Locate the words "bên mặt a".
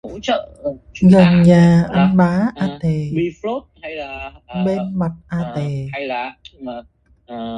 4.65-5.53